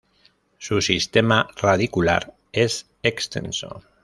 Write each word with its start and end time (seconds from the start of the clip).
Su 0.57 0.81
sistema 0.81 1.47
radicular 1.57 2.33
es 2.51 2.87
extenso. 3.03 3.83